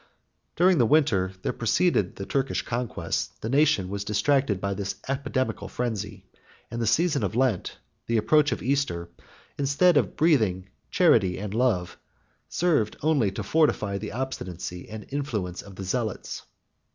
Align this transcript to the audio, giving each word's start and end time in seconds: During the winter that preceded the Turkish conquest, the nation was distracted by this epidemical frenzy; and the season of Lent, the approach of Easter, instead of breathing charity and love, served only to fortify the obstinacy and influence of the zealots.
During 0.55 0.79
the 0.79 0.87
winter 0.87 1.31
that 1.43 1.59
preceded 1.59 2.15
the 2.15 2.25
Turkish 2.25 2.63
conquest, 2.63 3.39
the 3.43 3.49
nation 3.51 3.87
was 3.87 4.03
distracted 4.03 4.59
by 4.59 4.73
this 4.73 4.95
epidemical 5.07 5.67
frenzy; 5.67 6.25
and 6.71 6.81
the 6.81 6.87
season 6.87 7.21
of 7.21 7.35
Lent, 7.35 7.77
the 8.07 8.17
approach 8.17 8.51
of 8.51 8.63
Easter, 8.63 9.09
instead 9.59 9.97
of 9.97 10.15
breathing 10.15 10.69
charity 10.89 11.37
and 11.37 11.53
love, 11.53 11.99
served 12.49 12.97
only 13.03 13.29
to 13.29 13.43
fortify 13.43 13.99
the 13.99 14.11
obstinacy 14.13 14.89
and 14.89 15.05
influence 15.11 15.61
of 15.61 15.75
the 15.75 15.83
zealots. 15.83 16.41